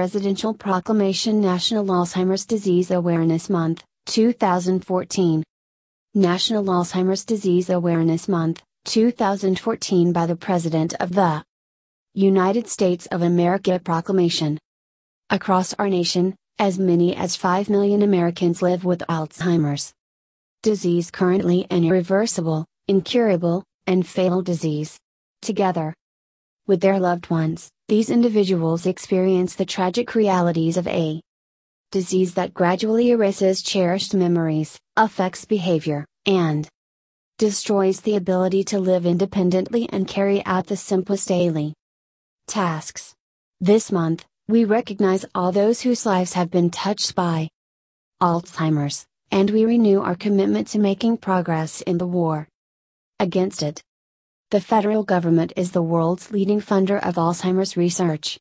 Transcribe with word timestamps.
Presidential 0.00 0.54
Proclamation 0.54 1.42
National 1.42 1.84
Alzheimer's 1.84 2.46
Disease 2.46 2.90
Awareness 2.90 3.50
Month, 3.50 3.84
2014. 4.06 5.42
National 6.14 6.64
Alzheimer's 6.64 7.22
Disease 7.22 7.68
Awareness 7.68 8.26
Month, 8.26 8.62
2014 8.86 10.10
by 10.10 10.24
the 10.24 10.34
President 10.34 10.94
of 11.00 11.12
the 11.12 11.44
United 12.14 12.66
States 12.66 13.04
of 13.12 13.20
America 13.20 13.78
Proclamation. 13.78 14.58
Across 15.28 15.74
our 15.74 15.90
nation, 15.90 16.34
as 16.58 16.78
many 16.78 17.14
as 17.14 17.36
5 17.36 17.68
million 17.68 18.00
Americans 18.00 18.62
live 18.62 18.86
with 18.86 19.00
Alzheimer's 19.00 19.92
disease 20.62 21.10
currently 21.10 21.66
an 21.68 21.84
irreversible, 21.84 22.64
incurable, 22.88 23.64
and 23.86 24.06
fatal 24.06 24.40
disease. 24.40 24.96
Together 25.42 25.92
with 26.70 26.80
their 26.80 27.00
loved 27.00 27.28
ones, 27.30 27.68
these 27.88 28.10
individuals 28.10 28.86
experience 28.86 29.56
the 29.56 29.64
tragic 29.64 30.14
realities 30.14 30.76
of 30.76 30.86
a 30.86 31.20
disease 31.90 32.34
that 32.34 32.54
gradually 32.54 33.10
erases 33.10 33.60
cherished 33.60 34.14
memories, 34.14 34.78
affects 34.96 35.44
behavior, 35.44 36.06
and 36.26 36.68
destroys 37.38 38.02
the 38.02 38.14
ability 38.14 38.62
to 38.62 38.78
live 38.78 39.04
independently 39.04 39.88
and 39.90 40.06
carry 40.06 40.46
out 40.46 40.68
the 40.68 40.76
simplest 40.76 41.26
daily 41.26 41.74
tasks. 42.46 43.14
This 43.60 43.90
month, 43.90 44.24
we 44.46 44.64
recognize 44.64 45.24
all 45.34 45.50
those 45.50 45.80
whose 45.80 46.06
lives 46.06 46.34
have 46.34 46.52
been 46.52 46.70
touched 46.70 47.16
by 47.16 47.48
Alzheimer's, 48.22 49.04
and 49.32 49.50
we 49.50 49.64
renew 49.64 50.02
our 50.02 50.14
commitment 50.14 50.68
to 50.68 50.78
making 50.78 51.16
progress 51.16 51.80
in 51.80 51.98
the 51.98 52.06
war 52.06 52.46
against 53.18 53.60
it. 53.60 53.82
The 54.50 54.60
federal 54.60 55.04
government 55.04 55.52
is 55.54 55.70
the 55.70 55.80
world's 55.80 56.32
leading 56.32 56.60
funder 56.60 56.98
of 57.06 57.14
Alzheimer's 57.14 57.76
research. 57.76 58.36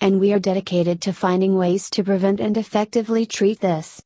And 0.00 0.18
we 0.18 0.32
are 0.32 0.40
dedicated 0.40 1.00
to 1.02 1.12
finding 1.12 1.54
ways 1.56 1.88
to 1.90 2.02
prevent 2.02 2.40
and 2.40 2.56
effectively 2.56 3.24
treat 3.24 3.60
this 3.60 4.02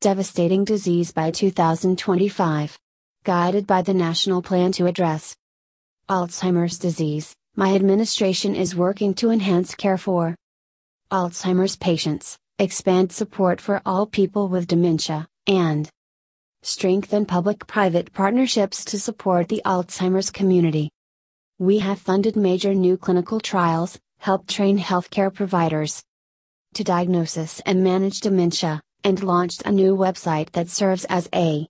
devastating 0.00 0.64
disease 0.64 1.10
by 1.10 1.32
2025. 1.32 2.78
Guided 3.24 3.66
by 3.66 3.82
the 3.82 3.92
National 3.92 4.42
Plan 4.42 4.70
to 4.72 4.86
Address 4.86 5.34
Alzheimer's 6.08 6.78
Disease, 6.78 7.34
my 7.56 7.74
administration 7.74 8.54
is 8.54 8.76
working 8.76 9.12
to 9.14 9.30
enhance 9.30 9.74
care 9.74 9.98
for 9.98 10.36
Alzheimer's 11.10 11.74
patients, 11.74 12.38
expand 12.60 13.10
support 13.10 13.60
for 13.60 13.82
all 13.84 14.06
people 14.06 14.46
with 14.46 14.68
dementia, 14.68 15.26
and 15.48 15.90
strengthen 16.62 17.24
public 17.24 17.66
private 17.66 18.12
partnerships 18.12 18.84
to 18.84 18.98
support 18.98 19.48
the 19.48 19.62
Alzheimer's 19.64 20.30
community. 20.30 20.90
We 21.58 21.78
have 21.78 21.98
funded 21.98 22.36
major 22.36 22.74
new 22.74 22.96
clinical 22.96 23.40
trials, 23.40 23.98
helped 24.18 24.48
train 24.48 24.78
healthcare 24.78 25.32
providers 25.32 26.02
to 26.74 26.84
diagnosis 26.84 27.60
and 27.66 27.82
manage 27.82 28.20
dementia, 28.20 28.80
and 29.02 29.22
launched 29.22 29.62
a 29.62 29.72
new 29.72 29.96
website 29.96 30.50
that 30.52 30.68
serves 30.68 31.04
as 31.06 31.28
a 31.34 31.66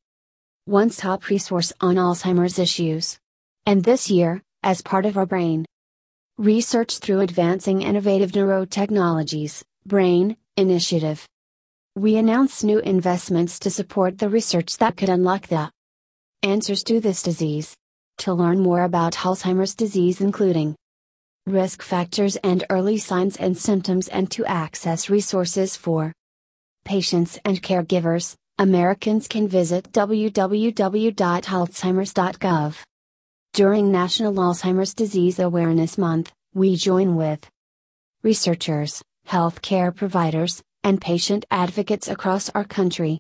one 0.64 0.90
stop 0.90 1.28
resource 1.28 1.72
on 1.80 1.94
Alzheimer's 1.94 2.58
issues. 2.58 3.18
And 3.66 3.84
this 3.84 4.10
year, 4.10 4.42
as 4.62 4.82
part 4.82 5.06
of 5.06 5.16
our 5.16 5.26
brain 5.26 5.64
research 6.36 6.98
through 6.98 7.20
advancing 7.20 7.82
innovative 7.82 8.32
neurotechnologies, 8.32 9.62
BRAIN 9.86 10.36
initiative 10.56 11.26
we 12.00 12.16
announce 12.16 12.64
new 12.64 12.78
investments 12.78 13.58
to 13.58 13.68
support 13.68 14.16
the 14.16 14.30
research 14.30 14.78
that 14.78 14.96
could 14.96 15.10
unlock 15.10 15.46
the 15.48 15.70
answers 16.42 16.82
to 16.82 16.98
this 16.98 17.22
disease. 17.22 17.76
To 18.20 18.32
learn 18.32 18.60
more 18.60 18.84
about 18.84 19.16
Alzheimer's 19.16 19.74
disease, 19.74 20.22
including 20.22 20.76
risk 21.46 21.82
factors 21.82 22.36
and 22.36 22.64
early 22.70 22.96
signs 22.96 23.36
and 23.36 23.54
symptoms, 23.54 24.08
and 24.08 24.30
to 24.30 24.46
access 24.46 25.10
resources 25.10 25.76
for 25.76 26.14
patients 26.86 27.38
and 27.44 27.62
caregivers, 27.62 28.34
Americans 28.58 29.28
can 29.28 29.46
visit 29.46 29.92
www.alzheimers.gov. 29.92 32.76
During 33.52 33.92
National 33.92 34.32
Alzheimer's 34.32 34.94
Disease 34.94 35.38
Awareness 35.38 35.98
Month, 35.98 36.32
we 36.54 36.76
join 36.76 37.16
with 37.16 37.46
researchers, 38.22 39.02
healthcare 39.28 39.94
providers, 39.94 40.62
and 40.82 41.00
patient 41.00 41.44
advocates 41.50 42.08
across 42.08 42.50
our 42.50 42.64
country. 42.64 43.18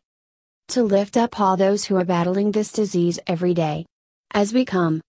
To 0.68 0.82
lift 0.82 1.16
up 1.16 1.40
all 1.40 1.56
those 1.56 1.84
who 1.84 1.96
are 1.96 2.04
battling 2.04 2.52
this 2.52 2.72
disease 2.72 3.18
every 3.26 3.54
day. 3.54 3.86
As 4.32 4.52
we 4.52 4.64
come 4.64 5.00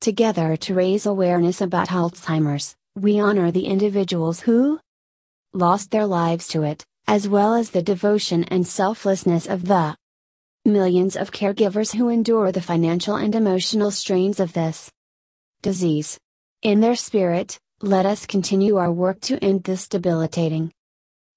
together 0.00 0.56
to 0.58 0.74
raise 0.74 1.06
awareness 1.06 1.60
about 1.60 1.88
Alzheimer's, 1.88 2.74
we 2.94 3.18
honor 3.18 3.50
the 3.50 3.66
individuals 3.66 4.40
who 4.40 4.78
lost 5.52 5.90
their 5.90 6.06
lives 6.06 6.48
to 6.48 6.62
it, 6.62 6.84
as 7.06 7.28
well 7.28 7.54
as 7.54 7.70
the 7.70 7.82
devotion 7.82 8.44
and 8.44 8.66
selflessness 8.66 9.46
of 9.46 9.66
the 9.66 9.96
millions 10.64 11.16
of 11.16 11.32
caregivers 11.32 11.94
who 11.94 12.08
endure 12.08 12.52
the 12.52 12.60
financial 12.60 13.16
and 13.16 13.34
emotional 13.34 13.90
strains 13.90 14.38
of 14.38 14.52
this 14.52 14.90
disease. 15.62 16.18
In 16.62 16.80
their 16.80 16.96
spirit, 16.96 17.58
let 17.80 18.04
us 18.04 18.26
continue 18.26 18.76
our 18.76 18.92
work 18.92 19.20
to 19.22 19.42
end 19.42 19.64
this 19.64 19.88
debilitating 19.88 20.70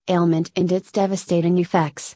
ailment 0.08 0.52
and 0.56 0.72
its 0.72 0.92
devastating 0.92 1.58
effects. 1.58 2.16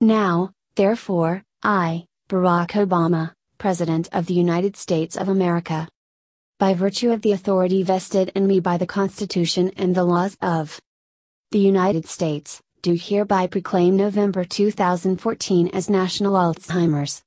Now, 0.00 0.52
therefore, 0.76 1.42
I, 1.62 2.06
Barack 2.28 2.70
Obama, 2.70 3.32
President 3.58 4.08
of 4.12 4.26
the 4.26 4.34
United 4.34 4.76
States 4.76 5.16
of 5.16 5.28
America, 5.28 5.88
by 6.58 6.74
virtue 6.74 7.12
of 7.12 7.22
the 7.22 7.32
authority 7.32 7.82
vested 7.82 8.30
in 8.34 8.46
me 8.46 8.60
by 8.60 8.76
the 8.76 8.86
Constitution 8.86 9.70
and 9.76 9.94
the 9.94 10.04
laws 10.04 10.36
of 10.40 10.80
the 11.50 11.58
United 11.58 12.06
States, 12.06 12.60
do 12.82 12.94
hereby 12.94 13.46
proclaim 13.46 13.96
November 13.96 14.44
2014 14.44 15.68
as 15.68 15.90
National 15.90 16.34
Alzheimer's 16.34 17.22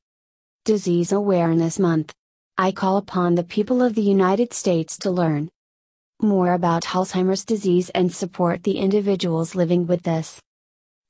Disease 0.63 1.11
Awareness 1.11 1.79
Month. 1.79 2.13
I 2.57 2.71
call 2.71 2.97
upon 2.97 3.35
the 3.35 3.43
people 3.43 3.81
of 3.81 3.95
the 3.95 4.01
United 4.01 4.53
States 4.53 4.97
to 4.99 5.11
learn 5.11 5.49
more 6.21 6.53
about 6.53 6.83
Alzheimer's 6.83 7.45
disease 7.45 7.89
and 7.91 8.13
support 8.13 8.63
the 8.63 8.77
individuals 8.77 9.55
living 9.55 9.87
with 9.87 10.03
this 10.03 10.39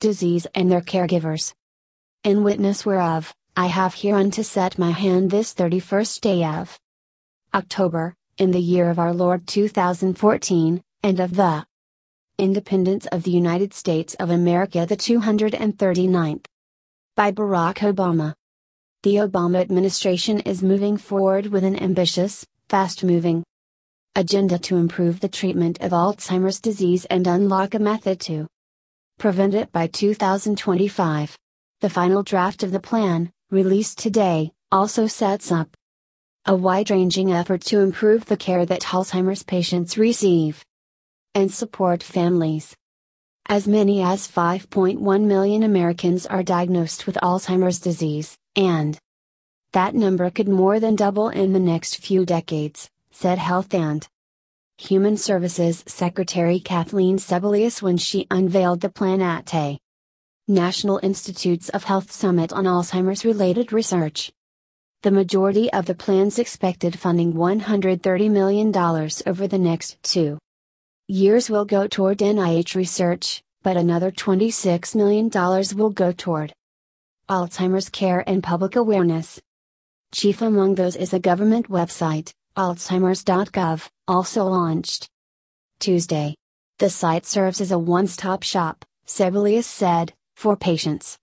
disease 0.00 0.46
and 0.54 0.70
their 0.70 0.80
caregivers. 0.80 1.52
In 2.24 2.44
witness 2.44 2.84
whereof, 2.84 3.32
I 3.56 3.66
have 3.66 3.94
hereunto 3.94 4.42
set 4.42 4.78
my 4.78 4.90
hand 4.90 5.30
this 5.30 5.54
31st 5.54 6.20
day 6.20 6.44
of 6.44 6.78
October, 7.54 8.14
in 8.38 8.50
the 8.50 8.60
year 8.60 8.88
of 8.88 8.98
our 8.98 9.12
Lord 9.12 9.46
2014, 9.46 10.82
and 11.02 11.20
of 11.20 11.36
the 11.36 11.66
Independence 12.38 13.06
of 13.06 13.24
the 13.24 13.30
United 13.30 13.74
States 13.74 14.14
of 14.14 14.30
America 14.30 14.86
the 14.86 14.96
239th. 14.96 16.44
By 17.14 17.30
Barack 17.30 17.76
Obama. 17.78 18.34
The 19.02 19.16
Obama 19.16 19.60
administration 19.60 20.40
is 20.40 20.62
moving 20.62 20.96
forward 20.96 21.46
with 21.48 21.62
an 21.62 21.76
ambitious, 21.76 22.46
fast 22.68 23.04
moving, 23.04 23.44
agenda 24.14 24.58
to 24.58 24.76
improve 24.76 25.20
the 25.20 25.28
treatment 25.28 25.80
of 25.80 25.92
Alzheimer's 25.92 26.60
disease 26.60 27.06
and 27.06 27.26
unlock 27.26 27.74
a 27.74 27.78
method 27.78 28.20
to 28.20 28.46
prevent 29.18 29.54
it 29.54 29.72
by 29.72 29.86
2025. 29.86 31.36
The 31.80 31.90
final 31.90 32.22
draft 32.22 32.62
of 32.62 32.72
the 32.72 32.80
plan, 32.80 33.30
released 33.50 33.98
today, 33.98 34.52
also 34.70 35.06
sets 35.06 35.50
up 35.50 35.74
a 36.44 36.54
wide 36.54 36.90
ranging 36.90 37.32
effort 37.32 37.62
to 37.62 37.80
improve 37.80 38.26
the 38.26 38.36
care 38.36 38.66
that 38.66 38.82
Alzheimer's 38.82 39.42
patients 39.42 39.96
receive 39.96 40.62
and 41.34 41.52
support 41.52 42.02
families. 42.02 42.76
As 43.46 43.66
many 43.66 44.02
as 44.02 44.28
5.1 44.28 45.24
million 45.24 45.62
Americans 45.62 46.26
are 46.26 46.42
diagnosed 46.42 47.06
with 47.06 47.16
Alzheimer's 47.22 47.80
disease, 47.80 48.36
and 48.56 48.98
that 49.72 49.94
number 49.94 50.30
could 50.30 50.48
more 50.48 50.78
than 50.78 50.96
double 50.96 51.30
in 51.30 51.52
the 51.52 51.60
next 51.60 51.96
few 51.96 52.26
decades 52.26 52.90
said 53.12 53.38
Health 53.38 53.72
and 53.74 54.08
Human 54.78 55.16
Services 55.16 55.84
Secretary 55.86 56.58
Kathleen 56.58 57.18
Sebelius 57.18 57.80
when 57.80 57.96
she 57.96 58.26
unveiled 58.30 58.80
the 58.80 58.88
plan 58.88 59.20
at 59.20 59.54
a 59.54 59.78
National 60.48 60.98
Institutes 61.02 61.68
of 61.68 61.84
Health 61.84 62.10
Summit 62.10 62.52
on 62.52 62.64
Alzheimer's 62.64 63.24
related 63.24 63.72
research. 63.72 64.32
The 65.02 65.10
majority 65.10 65.72
of 65.72 65.86
the 65.86 65.94
plan's 65.94 66.38
expected 66.38 66.98
funding 66.98 67.34
$130 67.34 68.30
million 68.30 68.76
over 68.76 69.46
the 69.46 69.58
next 69.58 70.02
two 70.02 70.38
years 71.06 71.50
will 71.50 71.64
go 71.64 71.86
toward 71.86 72.18
NIH 72.18 72.74
research, 72.74 73.42
but 73.62 73.76
another 73.76 74.10
$26 74.10 74.94
million 74.94 75.30
will 75.76 75.90
go 75.90 76.12
toward 76.12 76.52
Alzheimer's 77.28 77.88
care 77.88 78.24
and 78.26 78.42
public 78.42 78.74
awareness. 78.74 79.40
Chief 80.12 80.42
among 80.42 80.74
those 80.74 80.96
is 80.96 81.12
a 81.12 81.20
government 81.20 81.68
website, 81.68 82.32
Alzheimers.gov, 82.56 83.88
also 84.06 84.44
launched 84.44 85.08
Tuesday. 85.80 86.34
The 86.78 86.90
site 86.90 87.24
serves 87.24 87.60
as 87.60 87.72
a 87.72 87.78
one 87.78 88.06
stop 88.06 88.42
shop, 88.42 88.84
Sebelius 89.06 89.64
said, 89.64 90.12
for 90.36 90.56
patients 90.56 91.18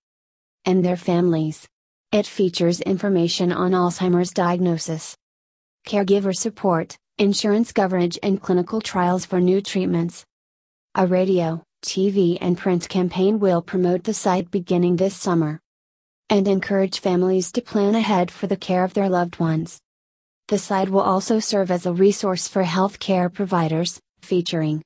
and 0.64 0.84
their 0.84 0.96
families. 0.96 1.68
It 2.12 2.26
features 2.26 2.80
information 2.80 3.52
on 3.52 3.72
Alzheimer's 3.72 4.32
diagnosis, 4.32 5.16
caregiver 5.86 6.36
support, 6.36 6.98
insurance 7.18 7.72
coverage, 7.72 8.18
and 8.22 8.42
clinical 8.42 8.80
trials 8.80 9.24
for 9.24 9.40
new 9.40 9.60
treatments. 9.60 10.24
A 10.96 11.06
radio, 11.06 11.62
TV 11.84 12.38
and 12.40 12.58
print 12.58 12.88
campaign 12.88 13.38
will 13.38 13.62
promote 13.62 14.04
the 14.04 14.14
site 14.14 14.50
beginning 14.50 14.96
this 14.96 15.16
summer 15.16 15.60
and 16.28 16.46
encourage 16.48 17.00
families 17.00 17.52
to 17.52 17.62
plan 17.62 17.94
ahead 17.94 18.30
for 18.30 18.46
the 18.46 18.56
care 18.56 18.84
of 18.84 18.94
their 18.94 19.08
loved 19.08 19.38
ones. 19.38 19.80
The 20.50 20.58
site 20.58 20.88
will 20.88 21.02
also 21.02 21.38
serve 21.38 21.70
as 21.70 21.86
a 21.86 21.92
resource 21.92 22.48
for 22.48 22.64
healthcare 22.64 23.32
providers, 23.32 24.00
featuring 24.20 24.82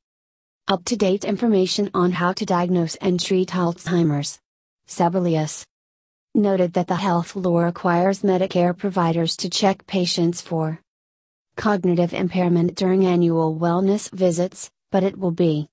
up 0.69 0.84
to 0.84 0.94
date 0.94 1.25
information 1.25 1.88
on 1.94 2.12
how 2.12 2.34
to 2.34 2.44
diagnose 2.44 2.96
and 2.96 3.19
treat 3.19 3.49
Alzheimer's. 3.49 4.38
Sebelius 4.87 5.64
noted 6.34 6.75
that 6.75 6.87
the 6.87 6.96
health 6.96 7.34
law 7.34 7.61
requires 7.61 8.20
Medicare 8.20 8.76
providers 8.76 9.38
to 9.38 9.49
check 9.49 9.87
patients 9.87 10.43
for 10.43 10.81
cognitive 11.56 12.12
impairment 12.12 12.75
during 12.75 13.06
annual 13.06 13.58
wellness 13.58 14.12
visits, 14.12 14.70
but 14.93 15.02
it 15.02 15.19
will 15.19 15.31
be 15.31 15.66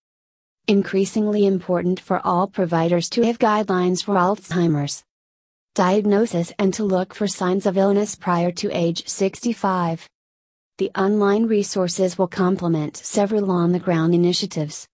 increasingly 0.70 1.46
important 1.46 2.00
for 2.00 2.26
all 2.26 2.48
providers 2.48 3.10
to 3.10 3.24
have 3.24 3.40
guidelines 3.40 4.02
for 4.02 4.16
Alzheimer's 4.16 5.04
diagnosis 5.74 6.52
and 6.60 6.74
to 6.74 6.84
look 6.84 7.14
for 7.14 7.28
signs 7.28 7.66
of 7.66 7.78
illness 7.78 8.16
prior 8.16 8.52
to 8.52 8.70
age 8.76 9.08
65. 9.08 10.10
The 10.78 10.92
online 10.98 11.46
resources 11.46 12.18
will 12.18 12.28
complement 12.28 12.98
several 12.98 13.52
on 13.52 13.72
the 13.72 13.80
ground 13.80 14.14
initiatives. 14.14 14.86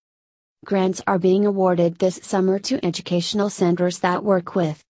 Grants 0.66 1.02
are 1.08 1.18
being 1.18 1.46
awarded 1.46 1.98
this 1.98 2.20
summer 2.22 2.60
to 2.60 2.84
educational 2.86 3.50
centers 3.50 4.00
that 4.00 4.24
work 4.24 4.54
with 4.54 4.84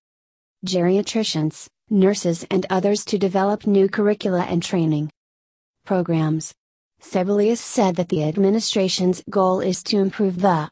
geriatricians, 0.65 1.67
nurses, 1.89 2.45
and 2.51 2.65
others 2.69 3.05
to 3.05 3.17
develop 3.17 3.65
new 3.65 3.87
curricula 3.87 4.41
and 4.41 4.61
training 4.61 5.09
programs. 5.85 6.53
Sebelius 7.01 7.59
said 7.59 7.95
that 7.95 8.09
the 8.09 8.23
administration's 8.23 9.23
goal 9.29 9.61
is 9.61 9.83
to 9.83 9.99
improve 9.99 10.41
the 10.41 10.69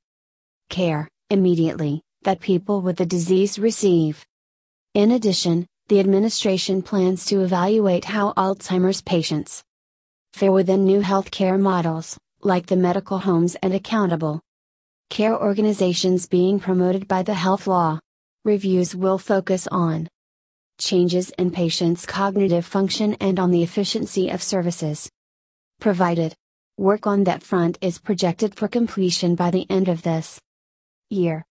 care, 0.70 1.08
immediately, 1.30 2.02
that 2.24 2.42
people 2.42 2.82
with 2.82 2.98
the 2.98 3.06
disease 3.06 3.58
receive. 3.60 4.26
In 4.96 5.12
addition, 5.12 5.68
the 5.90 6.00
administration 6.00 6.82
plans 6.82 7.26
to 7.26 7.42
evaluate 7.42 8.06
how 8.06 8.32
Alzheimer's 8.38 9.02
patients 9.02 9.62
fare 10.32 10.54
within 10.54 10.86
new 10.86 11.02
healthcare 11.02 11.60
models, 11.60 12.18
like 12.44 12.68
the 12.68 12.78
medical 12.78 13.20
homes 13.20 13.56
and 13.56 13.74
accountable 13.74 14.40
care 15.10 15.38
organizations 15.38 16.28
being 16.28 16.62
promoted 16.62 17.10
by 17.10 17.24
the 17.24 17.34
health 17.34 17.68
law. 17.68 18.00
Reviews 18.46 18.96
will 18.96 19.18
focus 19.18 19.68
on 19.70 20.08
changes 20.80 21.30
in 21.32 21.52
patients' 21.52 22.06
cognitive 22.06 22.66
function 22.66 23.16
and 23.16 23.38
on 23.38 23.52
the 23.52 23.64
efficiency 23.64 24.30
of 24.30 24.42
services 24.42 25.10
provided. 25.82 26.34
Work 26.78 27.06
on 27.06 27.26
that 27.26 27.44
front 27.44 27.78
is 27.82 28.00
projected 28.00 28.56
for 28.56 28.70
completion 28.70 29.36
by 29.36 29.52
the 29.52 29.70
end 29.70 29.90
of 29.90 30.04
this 30.04 30.40
year. 31.10 31.44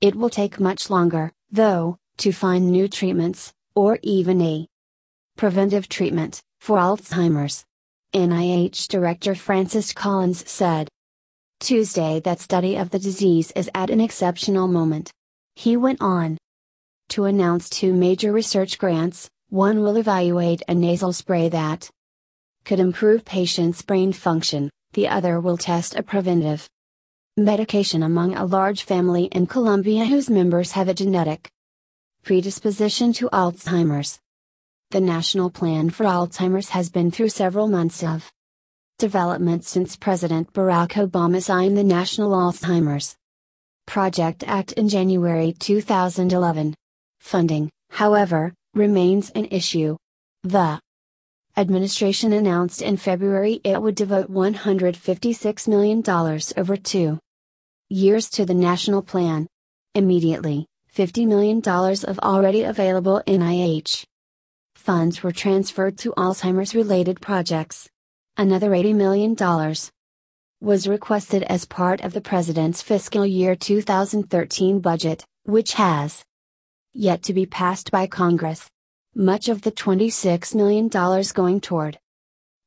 It 0.00 0.16
will 0.16 0.30
take 0.30 0.58
much 0.58 0.90
longer, 0.90 1.30
though, 1.48 1.98
to 2.22 2.30
find 2.30 2.70
new 2.70 2.86
treatments, 2.86 3.52
or 3.74 3.98
even 4.04 4.40
a 4.40 4.64
preventive 5.36 5.88
treatment, 5.88 6.40
for 6.60 6.78
Alzheimer's. 6.78 7.64
NIH 8.14 8.86
Director 8.86 9.34
Francis 9.34 9.92
Collins 9.92 10.48
said 10.48 10.86
Tuesday 11.58 12.20
that 12.20 12.38
study 12.38 12.76
of 12.76 12.90
the 12.90 13.00
disease 13.00 13.50
is 13.56 13.68
at 13.74 13.90
an 13.90 14.00
exceptional 14.00 14.68
moment. 14.68 15.10
He 15.56 15.76
went 15.76 16.00
on 16.00 16.38
to 17.08 17.24
announce 17.24 17.68
two 17.68 17.92
major 17.92 18.32
research 18.32 18.78
grants 18.78 19.28
one 19.48 19.82
will 19.82 19.96
evaluate 19.96 20.62
a 20.68 20.76
nasal 20.76 21.12
spray 21.12 21.48
that 21.48 21.90
could 22.64 22.78
improve 22.78 23.24
patients' 23.24 23.82
brain 23.82 24.12
function, 24.12 24.70
the 24.92 25.08
other 25.08 25.40
will 25.40 25.56
test 25.56 25.96
a 25.96 26.04
preventive 26.04 26.68
medication 27.36 28.04
among 28.04 28.36
a 28.36 28.44
large 28.44 28.84
family 28.84 29.24
in 29.24 29.48
Colombia 29.48 30.04
whose 30.04 30.30
members 30.30 30.70
have 30.72 30.88
a 30.88 30.94
genetic 30.94 31.50
predisposition 32.22 33.12
to 33.12 33.28
Alzheimer's. 33.30 34.20
The 34.90 35.00
National 35.00 35.50
Plan 35.50 35.90
for 35.90 36.04
Alzheimer's 36.04 36.68
has 36.68 36.88
been 36.88 37.10
through 37.10 37.30
several 37.30 37.66
months 37.66 38.02
of 38.04 38.30
development 38.98 39.64
since 39.64 39.96
President 39.96 40.52
Barack 40.52 40.90
Obama 40.90 41.42
signed 41.42 41.76
the 41.76 41.82
National 41.82 42.30
Alzheimer's 42.30 43.16
Project 43.86 44.44
Act 44.46 44.72
in 44.72 44.88
January 44.88 45.52
2011. 45.58 46.74
Funding, 47.18 47.70
however, 47.90 48.54
remains 48.74 49.30
an 49.30 49.46
issue. 49.46 49.96
The 50.44 50.78
administration 51.56 52.32
announced 52.32 52.82
in 52.82 52.96
February 52.96 53.60
it 53.64 53.82
would 53.82 53.96
devote 53.96 54.30
$156 54.30 55.68
million 55.68 56.02
over 56.56 56.76
two 56.76 57.18
years 57.88 58.30
to 58.30 58.44
the 58.46 58.54
national 58.54 59.02
plan. 59.02 59.48
Immediately, 59.94 60.66
$50 60.96 61.26
million 61.26 61.62
of 61.66 62.18
already 62.18 62.64
available 62.64 63.22
NIH 63.26 64.04
funds 64.74 65.22
were 65.22 65.32
transferred 65.32 65.96
to 65.96 66.12
Alzheimer's 66.18 66.74
related 66.74 67.20
projects. 67.20 67.88
Another 68.36 68.70
$80 68.70 68.94
million 68.94 69.74
was 70.60 70.88
requested 70.88 71.44
as 71.44 71.64
part 71.64 72.00
of 72.02 72.12
the 72.12 72.20
President's 72.20 72.82
fiscal 72.82 73.24
year 73.24 73.54
2013 73.54 74.80
budget, 74.80 75.24
which 75.44 75.74
has 75.74 76.24
yet 76.92 77.22
to 77.22 77.32
be 77.32 77.46
passed 77.46 77.90
by 77.90 78.06
Congress 78.06 78.68
much 79.14 79.48
of 79.48 79.62
the 79.62 79.72
$26 79.72 80.54
million 80.54 80.88
going 80.88 81.60
toward 81.60 81.98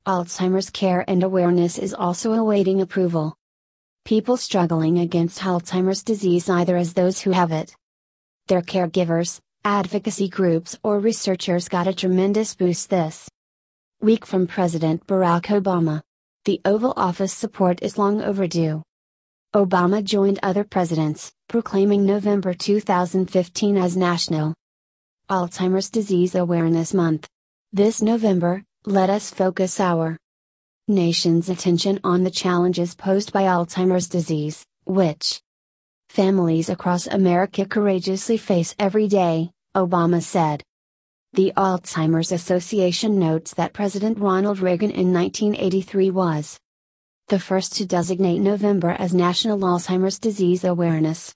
Alzheimer's 0.08 0.70
care 0.70 1.04
and 1.08 1.24
awareness 1.24 1.80
is 1.80 1.94
also 1.94 2.34
awaiting 2.34 2.82
approval. 2.82 3.36
People 4.04 4.38
struggling 4.38 5.00
against 5.00 5.40
Alzheimer's 5.40 6.04
disease, 6.04 6.48
either 6.48 6.78
as 6.78 6.94
those 6.94 7.20
who 7.20 7.32
have 7.32 7.52
it, 7.52 7.76
their 8.48 8.62
caregivers, 8.62 9.40
advocacy 9.64 10.30
groups, 10.30 10.78
or 10.84 11.00
researchers, 11.00 11.68
got 11.68 11.88
a 11.88 11.94
tremendous 11.94 12.54
boost 12.54 12.90
this 12.90 13.28
week 14.02 14.26
from 14.26 14.46
President 14.46 15.06
Barack 15.08 15.46
Obama. 15.46 16.02
The 16.44 16.62
Oval 16.64 16.94
Office 16.96 17.34
support 17.34 17.82
is 17.82 17.98
long 17.98 18.22
overdue. 18.22 18.84
Obama 19.56 20.04
joined 20.04 20.40
other 20.44 20.64
presidents, 20.64 21.32
proclaiming 21.48 22.06
November 22.06 22.54
2015 22.54 23.78
as 23.78 23.98
National 23.98 24.54
Alzheimer's 25.28 25.90
Disease 25.90 26.36
Awareness 26.36 26.94
Month. 26.94 27.28
This 27.74 28.02
November, 28.02 28.64
let 28.86 29.10
us 29.10 29.32
focus 29.32 29.80
our 29.80 30.18
nation's 30.88 31.50
attention 31.50 32.00
on 32.04 32.24
the 32.24 32.30
challenges 32.30 32.94
posed 32.94 33.34
by 33.34 33.44
Alzheimer's 33.44 34.08
disease, 34.08 34.64
which 34.84 35.42
families 36.16 36.70
across 36.70 37.08
America 37.08 37.66
courageously 37.66 38.38
face 38.38 38.74
every 38.80 39.06
day, 39.06 39.52
Obama 39.76 40.24
said. 40.24 40.64
The 41.34 41.52
Alzheimer's 41.58 42.32
Association 42.32 43.20
notes 43.20 43.54
that 43.56 43.74
President 43.74 44.18
Ronald 44.18 44.60
Reagan 44.62 44.92
in 44.92 45.12
1983 45.12 46.12
was 46.12 46.58
the 47.28 47.38
first 47.38 47.76
to 47.76 47.86
designate 47.86 48.40
November 48.40 48.92
as 48.92 49.14
National 49.14 49.60
Alzheimer's 49.60 50.18
Disease 50.18 50.64
Awareness 50.64 51.34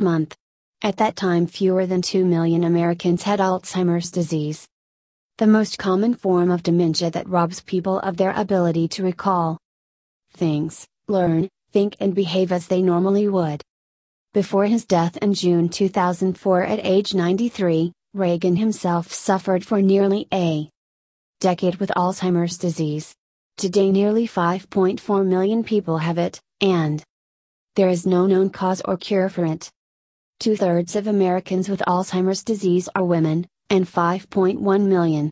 Month. 0.00 0.34
At 0.80 0.96
that 0.96 1.14
time, 1.14 1.46
fewer 1.46 1.84
than 1.84 2.00
2 2.00 2.24
million 2.24 2.64
Americans 2.64 3.24
had 3.24 3.40
Alzheimer's 3.40 4.10
disease. 4.10 4.66
The 5.36 5.46
most 5.46 5.76
common 5.76 6.14
form 6.14 6.50
of 6.50 6.62
dementia 6.62 7.10
that 7.10 7.28
robs 7.28 7.60
people 7.60 7.98
of 7.98 8.16
their 8.16 8.32
ability 8.32 8.88
to 8.88 9.02
recall 9.02 9.58
things, 10.32 10.86
learn, 11.08 11.50
think, 11.72 11.94
and 12.00 12.14
behave 12.14 12.52
as 12.52 12.68
they 12.68 12.80
normally 12.80 13.28
would. 13.28 13.62
Before 14.34 14.66
his 14.66 14.84
death 14.84 15.16
in 15.16 15.32
June 15.32 15.70
2004 15.70 16.62
at 16.62 16.80
age 16.84 17.14
93, 17.14 17.92
Reagan 18.12 18.56
himself 18.56 19.10
suffered 19.10 19.64
for 19.64 19.80
nearly 19.80 20.28
a 20.34 20.68
decade 21.40 21.76
with 21.76 21.90
Alzheimer's 21.96 22.58
disease. 22.58 23.14
Today, 23.56 23.90
nearly 23.90 24.28
5.4 24.28 25.26
million 25.26 25.64
people 25.64 25.96
have 25.96 26.18
it, 26.18 26.40
and 26.60 27.02
there 27.74 27.88
is 27.88 28.06
no 28.06 28.26
known 28.26 28.50
cause 28.50 28.82
or 28.84 28.98
cure 28.98 29.30
for 29.30 29.46
it. 29.46 29.70
Two 30.40 30.56
thirds 30.56 30.94
of 30.94 31.06
Americans 31.06 31.70
with 31.70 31.80
Alzheimer's 31.88 32.44
disease 32.44 32.86
are 32.94 33.04
women, 33.04 33.46
and 33.70 33.86
5.1 33.86 34.86
million 34.86 35.30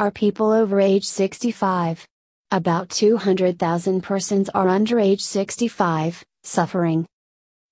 are 0.00 0.10
people 0.10 0.50
over 0.50 0.80
age 0.80 1.04
65. 1.04 2.04
About 2.50 2.88
200,000 2.88 4.00
persons 4.02 4.48
are 4.48 4.68
under 4.68 4.98
age 4.98 5.22
65, 5.22 6.24
suffering 6.42 7.06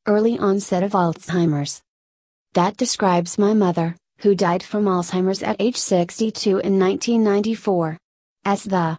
early 0.07 0.39
onset 0.39 0.83
of 0.83 0.93
Alzheimer's. 0.93 1.81
That 2.53 2.77
describes 2.77 3.39
my 3.39 3.55
mother, 3.55 3.97
who 4.19 4.35
died 4.35 4.63
from 4.63 4.85
Alzheimer's 4.85 5.43
at 5.43 5.57
age 5.59 5.77
62 5.77 6.51
in 6.59 6.79
1994. 6.79 7.97
As 8.45 8.65
the 8.65 8.99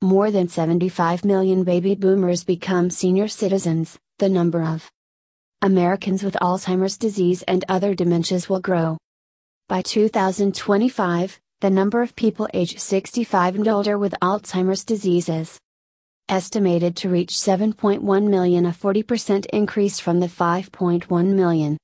more 0.00 0.30
than 0.30 0.48
75 0.48 1.24
million 1.24 1.64
baby 1.64 1.96
boomers 1.96 2.44
become 2.44 2.88
senior 2.88 3.26
citizens, 3.26 3.98
the 4.18 4.28
number 4.28 4.62
of 4.62 4.88
Americans 5.62 6.22
with 6.22 6.34
Alzheimer's 6.34 6.96
disease 6.96 7.42
and 7.42 7.64
other 7.68 7.94
dementias 7.96 8.48
will 8.48 8.60
grow. 8.60 8.96
By 9.68 9.82
2025, 9.82 11.40
the 11.60 11.70
number 11.70 12.00
of 12.00 12.14
people 12.14 12.48
age 12.54 12.78
65 12.78 13.56
and 13.56 13.66
older 13.66 13.98
with 13.98 14.14
Alzheimer's 14.22 14.84
disease 14.84 15.28
is 15.28 15.58
estimated 16.28 16.96
to 16.96 17.08
reach 17.08 17.30
7.1 17.30 18.28
million, 18.28 18.66
a 18.66 18.70
40% 18.70 19.46
increase 19.46 20.00
from 20.00 20.20
the 20.20 20.26
5.1 20.26 21.26
million. 21.34 21.78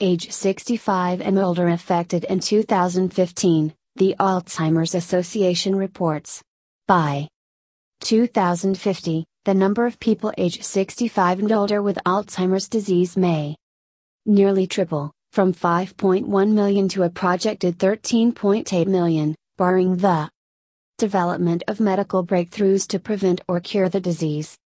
Age 0.00 0.30
65 0.30 1.20
and 1.20 1.38
older 1.38 1.68
affected 1.68 2.24
in 2.24 2.40
2015, 2.40 3.74
the 3.96 4.14
Alzheimer's 4.20 4.94
Association 4.94 5.74
reports. 5.74 6.42
By 6.86 7.28
2050, 8.00 9.24
the 9.44 9.54
number 9.54 9.86
of 9.86 9.98
people 9.98 10.32
age 10.38 10.62
65 10.62 11.40
and 11.40 11.52
older 11.52 11.82
with 11.82 11.98
Alzheimer's 12.06 12.68
disease 12.68 13.16
may 13.16 13.56
nearly 14.26 14.66
triple, 14.66 15.10
from 15.32 15.52
5.1 15.52 16.52
million 16.52 16.88
to 16.88 17.04
a 17.04 17.10
projected 17.10 17.78
13.8 17.78 18.86
million, 18.86 19.34
barring 19.56 19.96
the 19.96 20.28
development 20.98 21.62
of 21.68 21.78
medical 21.78 22.26
breakthroughs 22.26 22.86
to 22.88 22.98
prevent 22.98 23.40
or 23.46 23.60
cure 23.60 23.88
the 23.88 24.00
disease. 24.00 24.58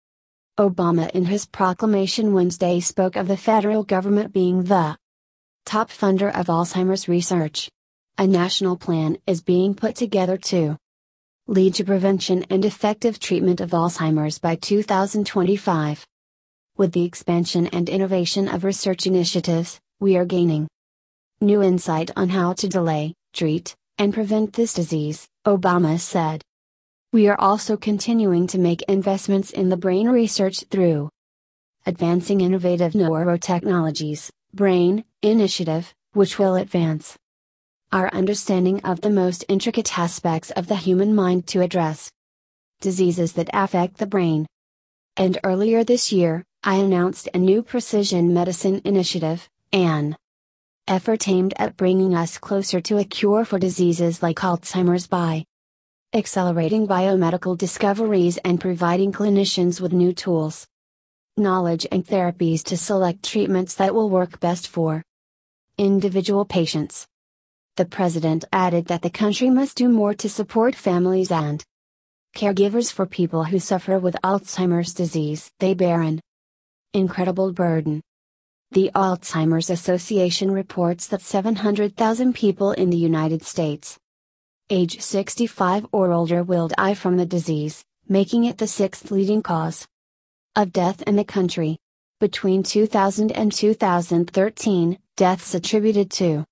Obama 0.59 1.11
in 1.11 1.25
his 1.25 1.45
proclamation 1.45 2.33
Wednesday 2.33 2.79
spoke 2.79 3.17
of 3.17 3.27
the 3.27 3.37
federal 3.37 3.83
government 3.83 4.33
being 4.33 4.63
the 4.63 4.97
top 5.67 5.91
funder 5.91 6.33
of 6.33 6.47
Alzheimer's 6.47 7.09
research. 7.09 7.69
A 8.17 8.27
national 8.27 8.77
plan 8.77 9.19
is 9.27 9.43
being 9.43 9.75
put 9.75 9.97
together 9.97 10.37
to 10.37 10.77
lead 11.49 11.75
to 11.75 11.85
prevention 11.85 12.45
and 12.49 12.65
effective 12.65 13.19
treatment 13.19 13.61
of 13.61 13.71
Alzheimer's 13.71 14.39
by 14.39 14.55
2025. 14.55 16.07
With 16.77 16.93
the 16.93 17.05
expansion 17.05 17.67
and 17.69 17.89
innovation 17.89 18.47
of 18.47 18.63
research 18.63 19.07
initiatives, 19.07 19.81
we 19.99 20.17
are 20.17 20.25
gaining 20.25 20.69
new 21.41 21.61
insight 21.61 22.13
on 22.17 22.29
how 22.29 22.53
to 22.53 22.69
delay, 22.69 23.15
treat, 23.33 23.75
and 23.99 24.15
prevent 24.15 24.55
this 24.55 24.73
disease, 24.73 25.27
Obama 25.51 25.99
said. 25.99 26.43
We 27.13 27.27
are 27.27 27.41
also 27.41 27.77
continuing 27.77 28.47
to 28.49 28.59
make 28.59 28.83
investments 28.83 29.51
in 29.51 29.69
the 29.69 29.77
brain 29.77 30.09
research 30.09 30.65
through 30.71 31.09
advancing 31.85 32.41
innovative 32.41 32.93
neurotechnologies, 32.93 34.31
Brain 34.55 35.05
Initiative, 35.23 35.93
which 36.13 36.39
will 36.39 36.55
advance 36.55 37.17
our 37.91 38.09
understanding 38.15 38.81
of 38.85 39.01
the 39.01 39.11
most 39.11 39.45
intricate 39.49 39.99
aspects 39.99 40.53
of 40.53 40.69
the 40.69 40.77
human 40.77 41.13
mind 41.13 41.49
to 41.49 41.63
address 41.63 42.11
diseases 42.81 43.33
that 43.33 43.51
affect 43.53 43.97
the 43.99 44.07
brain. 44.07 44.47
And 45.17 45.37
earlier 45.43 45.83
this 45.83 46.13
year, 46.13 46.45
I 46.63 46.77
announced 46.77 47.29
a 47.35 47.39
new 47.39 47.65
precision 47.65 48.33
medicine 48.33 48.81
initiative, 48.85 49.49
an 49.73 50.17
effort 50.91 51.29
aimed 51.29 51.55
at 51.57 51.77
bringing 51.77 52.17
us 52.17 52.37
closer 52.37 52.81
to 52.81 52.99
a 52.99 53.05
cure 53.05 53.45
for 53.45 53.61
diseases 53.61 54.25
like 54.25 54.39
Alzheimer's 54.39 55.07
by 55.07 55.45
accelerating 56.13 56.89
biomedical 56.89 57.57
discoveries 57.57 58.39
and 58.39 58.61
providing 58.61 59.13
clinicians 59.13 59.81
with 59.81 59.93
new 59.93 60.13
tools, 60.13 60.67
knowledge, 61.37 61.87
and 61.93 62.05
therapies 62.05 62.65
to 62.65 62.77
select 62.77 63.23
treatments 63.23 63.77
that 63.77 63.95
will 63.95 64.11
work 64.11 64.41
best 64.41 64.67
for 64.67 65.01
individual 65.79 66.45
patients. 66.45 67.07
The 67.77 67.85
president 67.85 68.45
added 68.53 68.87
that 68.87 69.03
the 69.03 69.11
country 69.11 69.49
must 69.49 69.77
do 69.77 69.89
more 69.89 70.15
to 70.15 70.29
support 70.29 70.75
families 70.75 71.31
and 71.31 71.63
caregivers 72.37 72.93
for 72.93 73.07
people 73.07 73.45
who 73.45 73.61
suffer 73.61 74.01
with 74.01 74.17
Alzheimer's 74.25 74.93
disease. 74.93 75.53
They 75.61 75.75
bear 75.75 76.03
an 76.03 76.21
incredible 76.93 77.53
burden 77.53 78.03
the 78.73 78.89
Alzheimer's 78.95 79.69
Association 79.69 80.53
reports 80.53 81.09
that 81.09 81.23
700,000 81.23 82.33
people 82.33 82.71
in 82.71 82.91
the 82.91 82.97
United 82.97 83.43
States, 83.43 83.99
age 84.69 85.01
65 85.01 85.87
or 85.91 86.13
older, 86.13 86.45
will 86.45 86.69
die 86.69 86.95
from 86.95 87.17
the 87.17 87.27
disease, 87.27 87.85
making 88.09 88.45
it 88.45 88.59
the 88.59 88.69
sixth 88.69 89.11
leading 89.11 89.43
cause 89.43 89.89
of 90.55 90.73
death 90.73 91.03
in 91.03 91.17
the 91.17 91.25
country. 91.25 91.79
Between 92.21 92.63
2000 92.63 93.33
and 93.33 93.51
2013, 93.51 94.99
deaths 95.17 95.55
attributed 95.55 96.09
to 96.13 96.45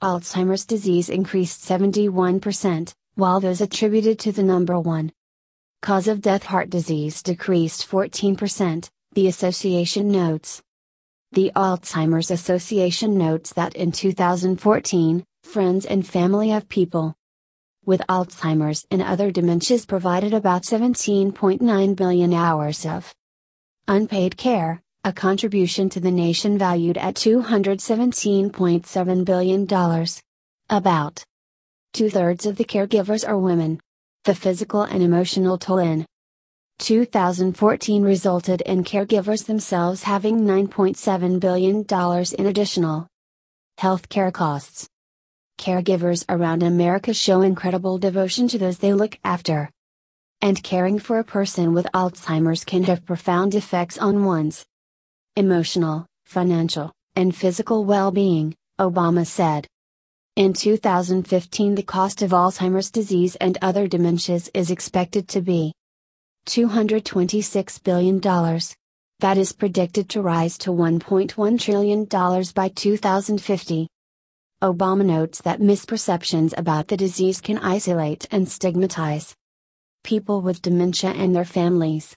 Alzheimer's 0.00 0.64
disease 0.64 1.10
increased 1.10 1.62
71%, 1.68 2.94
while 3.16 3.40
those 3.40 3.60
attributed 3.60 4.18
to 4.20 4.32
the 4.32 4.42
number 4.42 4.80
one 4.80 5.12
cause 5.82 6.08
of 6.08 6.22
death 6.22 6.44
heart 6.44 6.70
disease 6.70 7.22
decreased 7.22 7.86
14%, 7.90 8.88
the 9.12 9.26
association 9.26 10.10
notes. 10.10 10.62
The 11.32 11.50
Alzheimer's 11.56 12.30
Association 12.30 13.16
notes 13.16 13.54
that 13.54 13.74
in 13.74 13.90
2014, 13.90 15.24
friends 15.42 15.86
and 15.86 16.06
family 16.06 16.52
of 16.52 16.68
people 16.68 17.14
with 17.86 18.02
Alzheimer's 18.06 18.84
and 18.90 19.00
other 19.00 19.32
dementias 19.32 19.88
provided 19.88 20.34
about 20.34 20.64
17.9 20.64 21.96
billion 21.96 22.34
hours 22.34 22.84
of 22.84 23.14
unpaid 23.88 24.36
care, 24.36 24.82
a 25.04 25.12
contribution 25.14 25.88
to 25.88 26.00
the 26.00 26.10
nation 26.10 26.58
valued 26.58 26.98
at 26.98 27.14
$217.7 27.14 29.24
billion. 29.24 29.66
About 30.68 31.24
two 31.94 32.10
thirds 32.10 32.44
of 32.44 32.56
the 32.56 32.66
caregivers 32.66 33.26
are 33.26 33.38
women. 33.38 33.80
The 34.24 34.34
physical 34.34 34.82
and 34.82 35.02
emotional 35.02 35.56
toll 35.56 35.78
in 35.78 36.04
2014 36.82 38.02
resulted 38.02 38.60
in 38.62 38.82
caregivers 38.82 39.46
themselves 39.46 40.02
having 40.02 40.40
$9.7 40.40 41.38
billion 41.38 41.84
in 42.36 42.46
additional 42.46 43.06
healthcare 43.78 44.32
costs. 44.32 44.88
Caregivers 45.58 46.24
around 46.28 46.64
America 46.64 47.14
show 47.14 47.42
incredible 47.42 47.98
devotion 47.98 48.48
to 48.48 48.58
those 48.58 48.78
they 48.78 48.92
look 48.92 49.16
after. 49.22 49.70
And 50.40 50.60
caring 50.60 50.98
for 50.98 51.20
a 51.20 51.24
person 51.24 51.72
with 51.72 51.86
Alzheimer's 51.94 52.64
can 52.64 52.82
have 52.82 53.06
profound 53.06 53.54
effects 53.54 53.96
on 53.96 54.24
one's 54.24 54.64
emotional, 55.36 56.04
financial, 56.26 56.90
and 57.14 57.32
physical 57.32 57.84
well 57.84 58.10
being, 58.10 58.56
Obama 58.80 59.24
said. 59.24 59.68
In 60.34 60.52
2015, 60.52 61.76
the 61.76 61.84
cost 61.84 62.22
of 62.22 62.32
Alzheimer's 62.32 62.90
disease 62.90 63.36
and 63.36 63.56
other 63.62 63.86
dementias 63.86 64.50
is 64.52 64.72
expected 64.72 65.28
to 65.28 65.40
be 65.40 65.72
$226 66.46 67.82
billion. 67.82 68.20
That 69.20 69.38
is 69.38 69.52
predicted 69.52 70.08
to 70.10 70.22
rise 70.22 70.58
to 70.58 70.70
$1.1 70.70 71.60
trillion 71.60 72.04
by 72.54 72.68
2050. 72.68 73.88
Obama 74.62 75.04
notes 75.04 75.40
that 75.42 75.60
misperceptions 75.60 76.54
about 76.56 76.88
the 76.88 76.96
disease 76.96 77.40
can 77.40 77.58
isolate 77.58 78.26
and 78.30 78.48
stigmatize 78.48 79.34
people 80.02 80.40
with 80.40 80.62
dementia 80.62 81.10
and 81.10 81.34
their 81.34 81.44
families. 81.44 82.16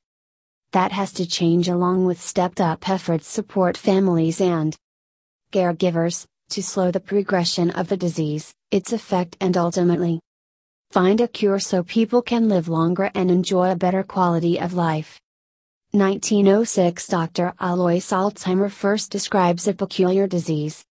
That 0.72 0.92
has 0.92 1.14
to 1.14 1.28
change 1.28 1.70
along 1.70 2.06
with 2.06 2.20
stepped 2.20 2.60
up 2.60 2.90
efforts 2.90 3.28
support 3.28 3.78
families 3.78 4.42
and 4.42 4.76
caregivers 5.52 6.26
to 6.50 6.62
slow 6.62 6.92
the 6.92 7.00
progression 7.00 7.72
of 7.72 7.88
the 7.88 7.98
disease, 7.98 8.54
its 8.72 8.92
effect 8.92 9.38
and 9.40 9.56
ultimately 9.58 10.20
Find 10.92 11.20
a 11.20 11.28
cure 11.28 11.60
so 11.60 11.84
people 11.84 12.22
can 12.22 12.48
live 12.48 12.68
longer 12.68 13.12
and 13.14 13.30
enjoy 13.30 13.72
a 13.72 13.76
better 13.76 14.04
quality 14.04 14.60
of 14.60 14.74
life. 14.74 15.20
1906 15.92 17.08
Dr. 17.08 17.54
Alois 17.60 18.12
Alzheimer 18.12 18.72
first 18.72 19.12
describes 19.12 19.68
a 19.68 19.74
peculiar 19.74 20.28
disease. 20.28 20.84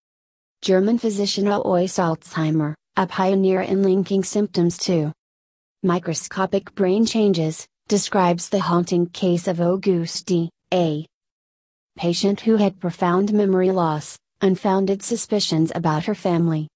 German 0.61 0.97
physician 0.97 1.47
Alois 1.47 1.97
Alzheimer, 1.99 2.73
a 2.97 3.05
pioneer 3.05 3.61
in 3.61 3.83
linking 3.83 4.23
symptoms 4.23 4.77
to 4.79 5.11
microscopic 5.83 6.73
brain 6.73 7.05
changes, 7.05 7.67
describes 7.87 8.49
the 8.49 8.59
haunting 8.59 9.05
case 9.05 9.47
of 9.47 9.61
Auguste, 9.61 10.49
a 10.73 11.05
patient 11.95 12.41
who 12.41 12.55
had 12.55 12.79
profound 12.79 13.31
memory 13.31 13.71
loss, 13.71 14.17
unfounded 14.41 15.03
suspicions 15.03 15.71
about 15.75 16.05
her 16.05 16.15
family, 16.15 16.67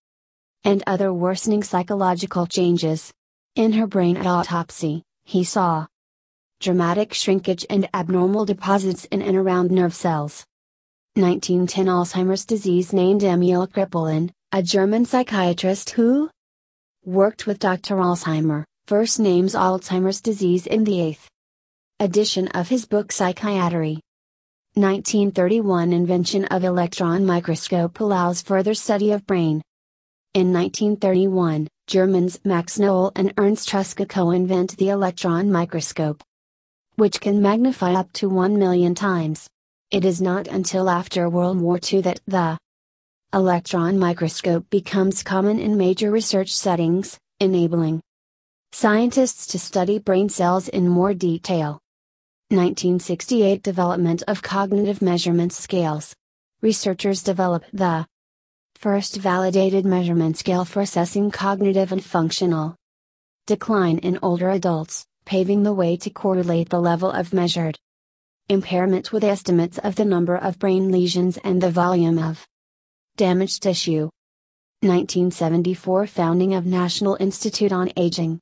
and 0.63 0.83
other 0.87 1.13
worsening 1.13 1.63
psychological 1.63 2.45
changes. 2.45 3.11
In 3.55 3.73
her 3.73 3.87
brain 3.87 4.17
at 4.17 4.25
autopsy, 4.25 5.03
he 5.23 5.43
saw 5.43 5.87
dramatic 6.59 7.13
shrinkage 7.13 7.65
and 7.69 7.89
abnormal 7.93 8.45
deposits 8.45 9.05
in 9.05 9.21
and 9.21 9.37
around 9.37 9.71
nerve 9.71 9.93
cells. 9.93 10.45
1910 11.15 11.85
Alzheimer's 11.87 12.45
disease 12.45 12.93
named 12.93 13.23
Emil 13.23 13.67
Kraepelin, 13.67 14.31
a 14.51 14.63
German 14.63 15.05
psychiatrist 15.05 15.91
who 15.91 16.29
worked 17.03 17.47
with 17.47 17.59
Dr. 17.59 17.95
Alzheimer, 17.95 18.63
first 18.87 19.19
names 19.19 19.55
Alzheimer's 19.55 20.21
disease 20.21 20.67
in 20.67 20.83
the 20.83 21.01
eighth 21.01 21.27
edition 21.99 22.47
of 22.49 22.69
his 22.69 22.85
book 22.85 23.11
Psychiatry. 23.11 23.99
1931 24.75 25.91
Invention 25.91 26.45
of 26.45 26.63
electron 26.63 27.25
microscope 27.25 27.99
allows 27.99 28.41
further 28.41 28.73
study 28.73 29.11
of 29.11 29.25
brain. 29.25 29.61
In 30.35 30.53
1931, 30.53 31.67
Germans 31.87 32.39
Max 32.45 32.77
Knoll 32.77 33.11
and 33.15 33.33
Ernst 33.37 33.69
Ruska 33.69 34.07
co-invent 34.07 34.77
the 34.77 34.89
electron 34.89 35.51
microscope, 35.51 36.21
which 36.97 37.19
can 37.19 37.41
magnify 37.41 37.93
up 37.93 38.13
to 38.13 38.29
1 38.29 38.59
million 38.59 38.93
times. 38.93 39.49
It 39.89 40.05
is 40.05 40.21
not 40.21 40.47
until 40.47 40.87
after 40.87 41.27
World 41.31 41.59
War 41.59 41.79
II 41.81 42.01
that 42.01 42.19
the 42.27 42.59
electron 43.33 43.97
microscope 43.97 44.69
becomes 44.69 45.23
common 45.23 45.57
in 45.57 45.77
major 45.77 46.11
research 46.11 46.55
settings, 46.55 47.17
enabling 47.39 47.99
scientists 48.71 49.47
to 49.47 49.57
study 49.57 49.97
brain 49.97 50.29
cells 50.29 50.67
in 50.67 50.87
more 50.87 51.15
detail. 51.15 51.79
1968 52.49 53.63
Development 53.63 54.21
of 54.27 54.43
cognitive 54.43 55.01
measurement 55.01 55.53
scales. 55.53 56.13
Researchers 56.61 57.23
develop 57.23 57.63
the 57.73 58.05
first 58.79 59.17
validated 59.17 59.85
measurement 59.85 60.37
scale 60.37 60.63
for 60.63 60.79
assessing 60.79 61.29
cognitive 61.29 61.91
and 61.91 62.01
functional 62.01 62.77
decline 63.45 63.97
in 63.97 64.17
older 64.21 64.49
adults, 64.51 65.05
paving 65.25 65.63
the 65.63 65.73
way 65.73 65.97
to 65.97 66.09
correlate 66.09 66.69
the 66.69 66.79
level 66.79 67.11
of 67.11 67.33
measured 67.33 67.77
impairment 68.47 69.11
with 69.11 69.21
estimates 69.21 69.79
of 69.79 69.97
the 69.97 70.05
number 70.05 70.37
of 70.37 70.57
brain 70.59 70.93
lesions 70.93 71.37
and 71.43 71.61
the 71.61 71.69
volume 71.69 72.17
of 72.17 72.47
damaged 73.17 73.61
tissue. 73.61 74.09
1974 74.81 76.07
Founding 76.07 76.53
of 76.53 76.65
National 76.65 77.17
Institute 77.19 77.73
on 77.73 77.91
Aging. 77.97 78.39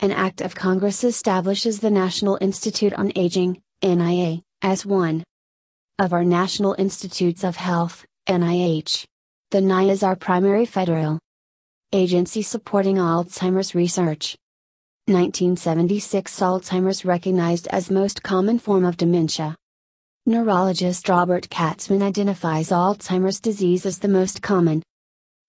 An 0.00 0.12
act 0.12 0.40
of 0.40 0.54
Congress 0.54 1.04
establishes 1.04 1.80
the 1.80 1.90
National 1.90 2.38
Institute 2.40 2.94
on 2.94 3.12
Aging, 3.14 3.60
NIA, 3.82 4.40
as 4.62 4.86
one 4.86 5.24
of 5.98 6.14
our 6.14 6.24
National 6.24 6.74
Institutes 6.78 7.44
of 7.44 7.56
Health, 7.56 8.06
NIH. 8.26 9.04
The 9.50 9.62
NIA 9.62 9.92
is 9.92 10.02
our 10.02 10.14
primary 10.14 10.66
federal 10.66 11.18
agency 11.90 12.42
supporting 12.42 12.96
Alzheimer's 12.96 13.74
research. 13.74 14.36
1976 15.06 16.38
Alzheimer's 16.38 17.06
recognized 17.06 17.66
as 17.68 17.90
most 17.90 18.22
common 18.22 18.58
form 18.58 18.84
of 18.84 18.98
dementia. 18.98 19.56
Neurologist 20.26 21.08
Robert 21.08 21.48
Katzman 21.48 22.02
identifies 22.02 22.68
Alzheimer's 22.68 23.40
disease 23.40 23.86
as 23.86 23.98
the 23.98 24.06
most 24.06 24.42
common 24.42 24.82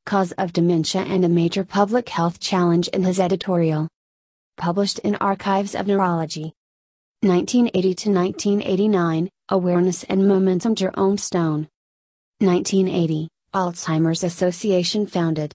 cause 0.06 0.32
of 0.38 0.54
dementia 0.54 1.02
and 1.02 1.26
a 1.26 1.30
major 1.30 1.66
public 1.66 2.08
health 2.08 2.40
challenge 2.40 2.88
in 2.88 3.04
his 3.04 3.20
editorial. 3.20 3.90
Published 4.56 5.00
in 5.00 5.16
Archives 5.16 5.76
of 5.76 5.88
Neurology. 5.88 6.54
1980 7.20 7.94
to 7.96 8.10
1989, 8.12 9.30
Awareness 9.50 10.06
and 10.06 10.26
Momentum 10.26 10.74
Jerome 10.74 11.18
Stone. 11.18 11.68
1980, 12.40 13.28
Alzheimer's 13.54 14.24
Association 14.24 15.08
founded. 15.08 15.54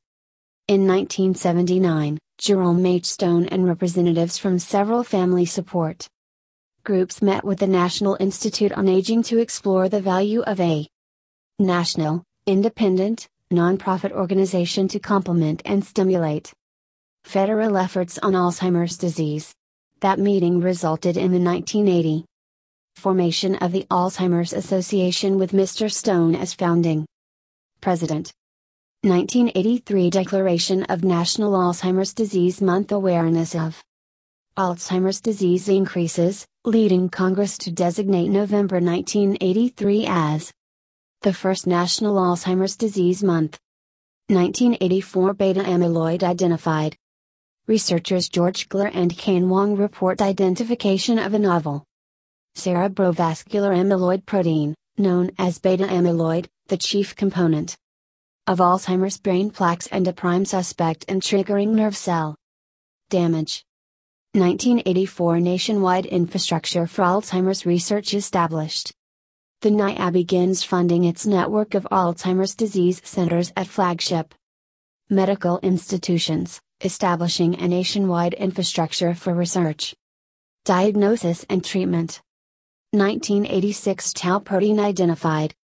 In 0.67 0.87
1979, 0.87 2.19
Jerome 2.39 2.85
H. 2.85 3.07
Stone 3.07 3.47
and 3.47 3.67
representatives 3.67 4.37
from 4.37 4.59
several 4.59 5.05
family 5.05 5.47
support 5.47 6.09
groups 6.83 7.23
met 7.23 7.45
with 7.45 7.61
the 7.61 7.69
National 7.69 8.17
Institute 8.19 8.73
on 8.73 8.89
Aging 8.89 9.23
to 9.25 9.39
explore 9.39 9.89
the 9.89 10.01
value 10.01 10.43
of 10.43 10.59
a 10.59 10.89
national, 11.61 12.25
independent, 12.47 13.29
nonprofit 13.53 14.11
organization 14.11 14.89
to 14.89 14.99
complement 14.99 15.63
and 15.65 15.85
stimulate 15.85 16.53
federal 17.23 17.77
efforts 17.77 18.19
on 18.19 18.33
Alzheimer's 18.33 18.99
disease. 18.99 19.55
That 20.01 20.19
meeting 20.19 20.61
resulted 20.61 21.17
in 21.17 21.31
the 21.31 21.39
1980 21.39 22.25
formation 22.97 23.55
of 23.57 23.71
the 23.71 23.87
Alzheimer's 23.89 24.53
Association 24.53 25.39
with 25.39 25.53
Mr. 25.53 25.91
Stone 25.91 26.35
as 26.35 26.53
founding 26.53 27.07
president. 27.85 28.33
1983 29.03 30.09
Declaration 30.09 30.85
of 30.85 31.05
National 31.05 31.53
Alzheimer's 31.53 32.15
Disease 32.15 32.63
Month 32.63 32.93
Awareness 32.93 33.55
of 33.55 33.85
Alzheimer's 34.57 35.21
disease 35.21 35.69
increases, 35.69 36.47
leading 36.65 37.11
Congress 37.11 37.59
to 37.59 37.71
designate 37.71 38.31
November 38.31 38.77
1983 38.81 40.07
as 40.07 40.51
the 41.21 41.35
first 41.35 41.67
National 41.67 42.17
Alzheimer's 42.17 42.75
Disease 42.75 43.23
Month. 43.23 43.59
1984 44.29 45.35
Beta 45.35 45.61
amyloid 45.61 46.23
identified. 46.23 46.97
Researchers 47.67 48.31
George 48.31 48.71
Glenner 48.71 48.93
and 48.95 49.15
Caine 49.19 49.51
Wong 49.51 49.77
report 49.77 50.23
identification 50.23 51.19
of 51.19 51.35
a 51.35 51.39
novel 51.39 51.85
cerebrovascular 52.57 53.77
amyloid 53.77 54.25
protein, 54.25 54.75
known 54.97 55.31
as 55.39 55.59
beta 55.59 55.85
amyloid, 55.85 56.47
the 56.69 56.77
chief 56.79 57.15
component 57.15 57.77
of 58.47 58.59
Alzheimer's 58.59 59.19
brain 59.19 59.51
plaques 59.51 59.87
and 59.89 60.09
a 60.09 60.15
prime 60.15 60.47
suspect 60.47 61.05
in 61.05 61.21
triggering 61.21 61.75
nerve 61.75 61.97
cell 61.97 62.37
damage. 63.11 63.65
1984 64.33 65.41
Nationwide 65.41 66.07
infrastructure 66.07 66.87
for 66.87 67.03
Alzheimer's 67.03 67.67
research 67.67 68.15
established. 68.15 68.93
The 69.61 69.71
NIA 69.71 70.11
begins 70.11 70.65
funding 70.65 71.05
its 71.05 71.27
network 71.27 71.75
of 71.75 71.87
Alzheimer's 71.93 72.55
disease 72.55 73.03
centers 73.05 73.53
at 73.57 73.67
flagship 73.67 74.35
medical 75.11 75.59
institutions, 75.59 76.63
establishing 76.81 77.61
a 77.61 77.69
nationwide 77.69 78.33
infrastructure 78.33 79.15
for 79.15 79.35
research, 79.35 79.95
diagnosis, 80.65 81.45
and 81.51 81.63
treatment. 81.63 82.23
1986 82.93 84.15
Tau 84.15 84.39
protein 84.39 84.81
identified. 84.81 85.55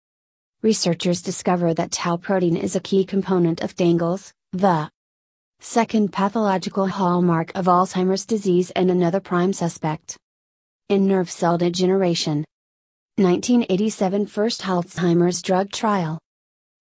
Researchers 0.63 1.23
discover 1.23 1.73
that 1.73 1.91
tau 1.91 2.17
protein 2.17 2.55
is 2.55 2.75
a 2.75 2.79
key 2.79 3.03
component 3.03 3.63
of 3.63 3.75
tangles, 3.75 4.31
the 4.51 4.91
second 5.59 6.13
pathological 6.13 6.85
hallmark 6.85 7.51
of 7.55 7.65
Alzheimer's 7.65 8.27
disease 8.27 8.69
and 8.71 8.91
another 8.91 9.19
prime 9.19 9.53
suspect 9.53 10.17
in 10.87 11.07
nerve 11.07 11.31
cell 11.31 11.57
degeneration. 11.57 12.45
1987 13.17 14.27
First 14.27 14.61
Alzheimer's 14.61 15.41
drug 15.41 15.71
trial. 15.71 16.19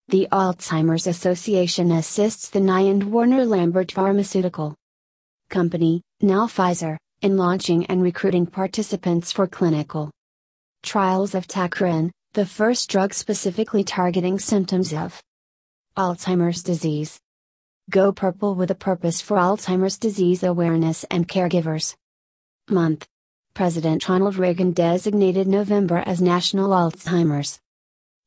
The 0.09 0.29
Alzheimer's 0.31 1.07
Association 1.07 1.93
assists 1.93 2.51
the 2.51 2.61
NIA 2.61 2.91
and 2.91 3.05
Warner 3.05 3.47
Lambert 3.47 3.93
Pharmaceutical 3.93 4.75
Company, 5.49 6.03
now 6.21 6.47
Pfizer, 6.47 6.99
in 7.23 7.39
launching 7.39 7.87
and 7.87 8.03
recruiting 8.03 8.45
participants 8.45 9.33
for 9.33 9.47
clinical 9.47 10.11
Trials 10.83 11.35
of 11.35 11.47
Tacrine, 11.47 12.11
the 12.33 12.47
first 12.47 12.89
drug 12.89 13.13
specifically 13.13 13.83
targeting 13.83 14.39
symptoms 14.39 14.93
of 14.93 15.21
Alzheimer's 15.97 16.63
disease. 16.63 17.19
Go 17.91 18.13
Purple 18.13 18.55
with 18.55 18.71
a 18.71 18.77
purpose 18.77 19.21
for 19.21 19.37
Alzheimer's 19.37 19.99
disease 19.99 20.45
awareness 20.45 21.05
and 21.11 21.27
caregivers. 21.27 21.97
Month. 22.69 23.09
President 23.53 24.09
Ronald 24.09 24.37
Reagan 24.37 24.71
designated 24.71 25.49
November 25.49 26.05
as 26.07 26.23
National 26.23 26.71
Alzheimer's 26.71 27.59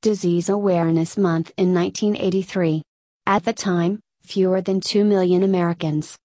Disease 0.01 0.49
Awareness 0.49 1.15
Month 1.17 1.53
in 1.55 1.73
1983. 1.73 2.81
At 3.25 3.45
the 3.45 3.53
time, 3.53 4.01
fewer 4.23 4.59
than 4.59 4.81
2 4.81 5.05
million 5.05 5.43
Americans 5.43 6.17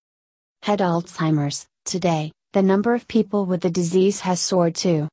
had 0.63 0.81
Alzheimer's. 0.81 1.69
Today, 1.85 2.33
the 2.55 2.63
number 2.63 2.93
of 2.93 3.07
people 3.07 3.47
with 3.47 3.61
the 3.61 3.71
disease 3.71 4.19
has 4.19 4.41
soared 4.41 4.75
to 4.77 5.09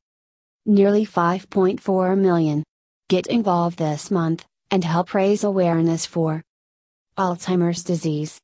nearly 0.66 1.06
5.4 1.06 2.18
million. 2.18 2.64
Get 3.08 3.28
involved 3.28 3.78
this 3.78 4.10
month, 4.10 4.46
and 4.72 4.84
help 4.84 5.14
raise 5.14 5.44
awareness 5.44 6.06
for 6.06 6.42
Alzheimer's 7.18 7.84
disease. 7.84 8.40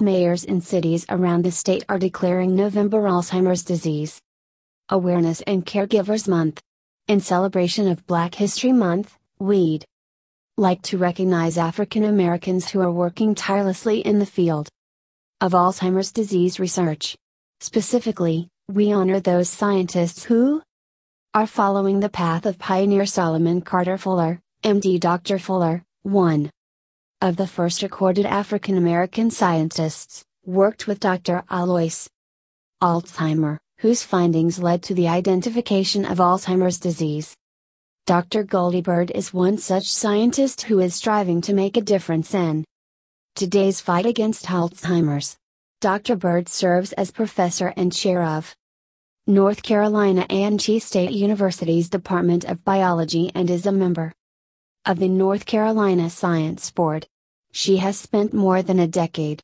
Mayors 0.00 0.44
in 0.44 0.60
cities 0.60 1.06
around 1.08 1.44
the 1.44 1.52
state 1.52 1.84
are 1.88 1.98
declaring 1.98 2.56
November 2.56 3.02
Alzheimer's 3.02 3.62
Disease 3.62 4.20
Awareness 4.88 5.40
and 5.42 5.64
Caregivers 5.64 6.26
Month. 6.28 6.60
In 7.06 7.20
celebration 7.20 7.86
of 7.86 8.06
Black 8.06 8.34
History 8.34 8.72
Month, 8.72 9.16
we'd 9.38 9.84
like 10.56 10.82
to 10.82 10.98
recognize 10.98 11.56
African 11.56 12.04
Americans 12.04 12.70
who 12.70 12.80
are 12.80 12.90
working 12.90 13.34
tirelessly 13.34 14.00
in 14.00 14.18
the 14.18 14.26
field 14.26 14.68
of 15.40 15.52
Alzheimer's 15.52 16.12
disease 16.12 16.58
research. 16.58 17.16
Specifically, 17.60 18.48
we 18.68 18.92
honor 18.92 19.20
those 19.20 19.48
scientists 19.48 20.24
who 20.24 20.62
are 21.34 21.48
following 21.48 21.98
the 21.98 22.08
path 22.08 22.46
of 22.46 22.60
pioneer 22.60 23.04
Solomon 23.04 23.60
Carter 23.60 23.98
Fuller, 23.98 24.40
MD 24.62 25.00
Dr. 25.00 25.40
Fuller, 25.40 25.82
one 26.04 26.48
of 27.20 27.34
the 27.34 27.48
first 27.48 27.82
recorded 27.82 28.24
African 28.24 28.78
American 28.78 29.32
scientists, 29.32 30.24
worked 30.46 30.86
with 30.86 31.00
Dr. 31.00 31.42
Alois 31.50 32.06
Alzheimer, 32.80 33.58
whose 33.80 34.04
findings 34.04 34.60
led 34.60 34.84
to 34.84 34.94
the 34.94 35.08
identification 35.08 36.04
of 36.04 36.18
Alzheimer's 36.18 36.78
disease. 36.78 37.34
Dr. 38.06 38.44
Goldie 38.44 38.80
Byrd 38.80 39.10
is 39.10 39.34
one 39.34 39.58
such 39.58 39.90
scientist 39.90 40.62
who 40.62 40.78
is 40.78 40.94
striving 40.94 41.40
to 41.40 41.52
make 41.52 41.76
a 41.76 41.80
difference 41.80 42.32
in 42.32 42.64
today's 43.34 43.80
fight 43.80 44.06
against 44.06 44.46
Alzheimer's. 44.46 45.36
Dr. 45.80 46.14
Byrd 46.14 46.48
serves 46.48 46.92
as 46.92 47.10
professor 47.10 47.74
and 47.76 47.92
chair 47.92 48.22
of 48.22 48.54
North 49.26 49.62
Carolina 49.62 50.26
A&T 50.28 50.78
State 50.80 51.12
University's 51.12 51.88
Department 51.88 52.44
of 52.44 52.62
Biology 52.62 53.32
and 53.34 53.48
is 53.48 53.64
a 53.64 53.72
member 53.72 54.12
of 54.84 54.98
the 54.98 55.08
North 55.08 55.46
Carolina 55.46 56.10
Science 56.10 56.70
Board. 56.70 57.06
She 57.50 57.78
has 57.78 57.96
spent 57.96 58.34
more 58.34 58.60
than 58.60 58.78
a 58.78 58.86
decade 58.86 59.40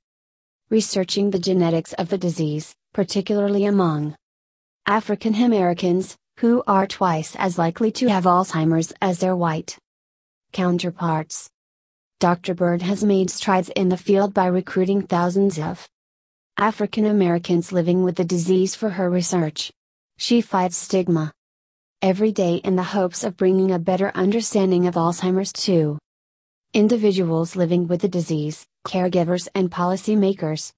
researching 0.68 1.30
the 1.30 1.38
genetics 1.38 1.94
of 1.94 2.10
the 2.10 2.18
disease, 2.18 2.74
particularly 2.92 3.64
among 3.64 4.16
African 4.84 5.34
Americans, 5.34 6.14
who 6.40 6.62
are 6.66 6.86
twice 6.86 7.34
as 7.36 7.56
likely 7.56 7.90
to 7.92 8.08
have 8.08 8.24
Alzheimer's 8.24 8.92
as 9.00 9.20
their 9.20 9.34
white 9.34 9.78
counterparts. 10.52 11.48
Dr. 12.18 12.52
Byrd 12.52 12.82
has 12.82 13.02
made 13.02 13.30
strides 13.30 13.70
in 13.70 13.88
the 13.88 13.96
field 13.96 14.34
by 14.34 14.44
recruiting 14.44 15.00
thousands 15.00 15.58
of 15.58 15.88
African 16.61 17.07
Americans 17.07 17.73
living 17.73 18.05
with 18.05 18.16
the 18.16 18.25
disease 18.25 18.75
for 18.75 18.90
her 18.90 19.09
research. 19.09 19.73
She 20.18 20.42
fights 20.42 20.77
stigma 20.77 21.33
every 22.03 22.33
day 22.33 22.57
in 22.57 22.77
the 22.77 22.83
hopes 22.83 23.25
of 23.25 23.38
bringing 23.38 23.70
a 23.73 23.79
better 23.79 24.12
understanding 24.14 24.87
of 24.87 24.94
Alzheimer's 24.94 25.55
to 25.64 25.99
individuals 26.75 27.57
living 27.57 27.88
with 27.88 28.03
the 28.03 28.09
disease, 28.09 28.66
caregivers, 28.87 29.49
and 29.55 29.70
policymakers. 29.70 30.70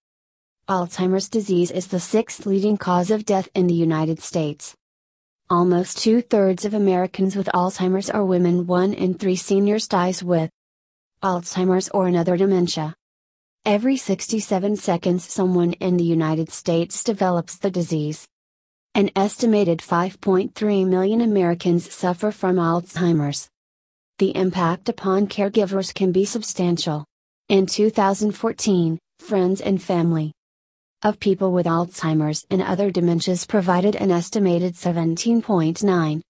Alzheimer's 0.68 1.29
disease 1.29 1.73
is 1.73 1.88
the 1.88 1.99
sixth 1.99 2.47
leading 2.47 2.77
cause 2.77 3.11
of 3.11 3.25
death 3.25 3.49
in 3.53 3.66
the 3.66 3.75
United 3.75 4.21
States. 4.21 4.77
Almost 5.51 5.99
two 5.99 6.23
thirds 6.23 6.64
of 6.64 6.75
Americans 6.75 7.35
with 7.35 7.49
Alzheimer's 7.53 8.09
are 8.09 8.25
women, 8.25 8.68
one 8.68 8.95
in 8.95 9.14
three 9.14 9.35
seniors 9.35 9.88
dies 9.88 10.23
with 10.23 10.49
Alzheimer's 11.25 11.88
or 11.88 12.07
another 12.07 12.37
dementia. 12.37 12.95
Every 13.64 13.96
67 13.96 14.75
seconds, 14.75 15.25
someone 15.25 15.75
in 15.75 15.96
the 15.96 16.03
United 16.03 16.51
States 16.51 17.05
develops 17.05 17.59
the 17.59 17.70
disease. 17.70 18.27
An 18.96 19.09
estimated 19.14 19.79
5.3 19.79 20.85
million 20.85 21.20
Americans 21.20 21.94
suffer 21.94 22.33
from 22.33 22.57
Alzheimer's. 22.57 23.48
The 24.18 24.35
impact 24.35 24.88
upon 24.88 25.29
caregivers 25.29 25.94
can 25.94 26.11
be 26.11 26.25
substantial. 26.25 27.05
In 27.48 27.66
2014, 27.66 28.98
friends 29.20 29.61
and 29.61 29.81
family 29.81 30.33
of 31.05 31.20
people 31.20 31.53
with 31.53 31.66
Alzheimer's 31.66 32.44
and 32.51 32.62
other 32.62 32.90
dementias 32.90 33.46
provided 33.46 33.94
an 33.94 34.11
estimated 34.11 34.75
17.9 34.75 36.20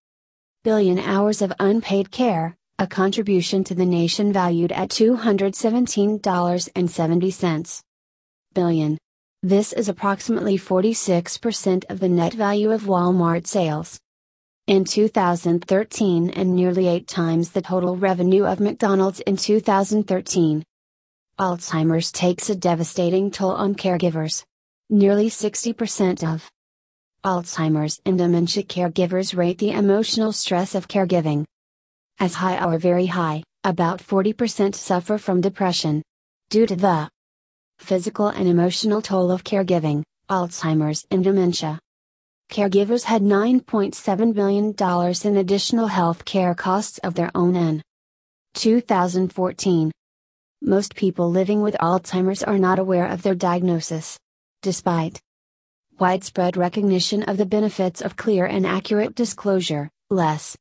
billion 0.64 0.98
hours 0.98 1.40
of 1.40 1.52
unpaid 1.58 2.10
care, 2.10 2.54
a 2.82 2.86
contribution 2.88 3.62
to 3.62 3.76
the 3.76 3.86
nation 3.86 4.32
valued 4.32 4.72
at 4.72 4.88
$217.70 4.88 7.82
billion. 8.54 8.98
This 9.40 9.72
is 9.72 9.88
approximately 9.88 10.58
46% 10.58 11.84
of 11.88 12.00
the 12.00 12.08
net 12.08 12.34
value 12.34 12.72
of 12.72 12.82
Walmart 12.82 13.46
sales. 13.46 14.00
In 14.66 14.84
2013 14.84 16.30
and 16.30 16.56
nearly 16.56 16.88
eight 16.88 17.06
times 17.06 17.52
the 17.52 17.62
total 17.62 17.96
revenue 17.96 18.44
of 18.44 18.58
McDonald's 18.58 19.20
in 19.20 19.36
2013. 19.36 20.64
Alzheimer's 21.38 22.10
takes 22.10 22.50
a 22.50 22.56
devastating 22.56 23.30
toll 23.30 23.52
on 23.52 23.76
caregivers. 23.76 24.42
Nearly 24.90 25.30
60% 25.30 26.24
of 26.24 26.50
Alzheimer's 27.24 28.00
and 28.04 28.18
dementia 28.18 28.64
caregivers 28.64 29.36
rate 29.36 29.58
the 29.58 29.70
emotional 29.70 30.32
stress 30.32 30.74
of 30.74 30.88
caregiving 30.88 31.44
as 32.18 32.34
high 32.34 32.64
or 32.64 32.78
very 32.78 33.06
high, 33.06 33.42
about 33.64 34.00
40% 34.00 34.74
suffer 34.74 35.18
from 35.18 35.40
depression. 35.40 36.02
Due 36.50 36.66
to 36.66 36.76
the 36.76 37.08
physical 37.78 38.28
and 38.28 38.48
emotional 38.48 39.02
toll 39.02 39.30
of 39.30 39.44
caregiving, 39.44 40.02
Alzheimer's 40.28 41.04
and 41.10 41.24
dementia. 41.24 41.78
Caregivers 42.50 43.04
had 43.04 43.22
$9.7 43.22 44.34
billion 44.34 44.74
in 45.24 45.36
additional 45.38 45.86
health 45.86 46.24
care 46.24 46.54
costs 46.54 46.98
of 46.98 47.14
their 47.14 47.30
own 47.34 47.56
in 47.56 47.82
2014. 48.54 49.90
Most 50.60 50.94
people 50.94 51.30
living 51.30 51.62
with 51.62 51.74
Alzheimer's 51.80 52.42
are 52.42 52.58
not 52.58 52.78
aware 52.78 53.06
of 53.06 53.22
their 53.22 53.34
diagnosis 53.34 54.18
despite 54.62 55.20
widespread 55.98 56.56
recognition 56.56 57.24
of 57.24 57.36
the 57.36 57.46
benefits 57.46 58.00
of 58.00 58.16
clear 58.16 58.46
and 58.46 58.64
accurate 58.64 59.14
disclosure, 59.14 59.88
less 60.08 60.56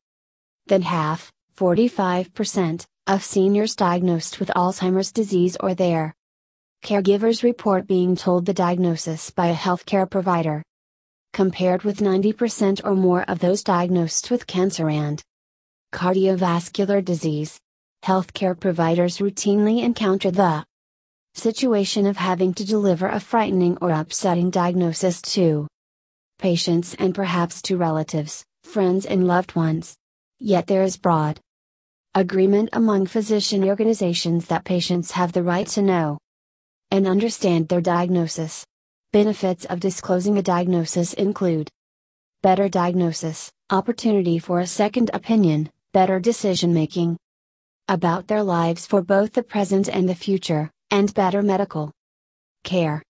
than 0.67 0.81
half, 0.81 1.31
45%, 1.61 2.87
of 3.05 3.23
seniors 3.23 3.75
diagnosed 3.75 4.39
with 4.39 4.49
Alzheimer's 4.55 5.11
disease 5.11 5.55
or 5.59 5.75
their 5.75 6.11
caregivers 6.83 7.43
report 7.43 7.85
being 7.85 8.15
told 8.15 8.47
the 8.47 8.53
diagnosis 8.53 9.29
by 9.29 9.49
a 9.49 9.55
healthcare 9.55 10.09
provider. 10.09 10.63
Compared 11.33 11.83
with 11.83 11.99
90% 11.99 12.81
or 12.83 12.95
more 12.95 13.21
of 13.29 13.37
those 13.37 13.63
diagnosed 13.63 14.31
with 14.31 14.47
cancer 14.47 14.89
and 14.89 15.21
cardiovascular 15.93 17.05
disease, 17.05 17.59
healthcare 18.03 18.59
providers 18.59 19.19
routinely 19.19 19.83
encounter 19.83 20.31
the 20.31 20.65
situation 21.35 22.07
of 22.07 22.17
having 22.17 22.55
to 22.55 22.65
deliver 22.65 23.07
a 23.07 23.19
frightening 23.19 23.77
or 23.81 23.91
upsetting 23.91 24.49
diagnosis 24.49 25.21
to 25.21 25.67
patients 26.39 26.95
and 26.95 27.13
perhaps 27.13 27.61
to 27.61 27.77
relatives, 27.77 28.43
friends, 28.63 29.05
and 29.05 29.27
loved 29.27 29.55
ones. 29.55 29.95
Yet 30.39 30.65
there 30.65 30.81
is 30.81 30.97
broad 30.97 31.39
agreement 32.13 32.67
among 32.73 33.05
physician 33.05 33.63
organizations 33.63 34.47
that 34.47 34.65
patients 34.65 35.11
have 35.11 35.31
the 35.31 35.41
right 35.41 35.65
to 35.67 35.81
know 35.81 36.17
and 36.91 37.07
understand 37.07 37.69
their 37.69 37.79
diagnosis. 37.79 38.65
Benefits 39.13 39.63
of 39.65 39.79
disclosing 39.79 40.37
a 40.37 40.41
diagnosis 40.41 41.13
include 41.13 41.69
better 42.41 42.67
diagnosis, 42.67 43.49
opportunity 43.69 44.39
for 44.39 44.59
a 44.59 44.67
second 44.67 45.09
opinion, 45.13 45.69
better 45.93 46.19
decision 46.19 46.73
making 46.73 47.15
about 47.87 48.27
their 48.27 48.43
lives 48.43 48.85
for 48.85 49.01
both 49.01 49.31
the 49.31 49.43
present 49.43 49.87
and 49.87 50.09
the 50.09 50.15
future, 50.15 50.69
and 50.91 51.13
better 51.13 51.41
medical 51.41 51.93
care. 52.65 52.99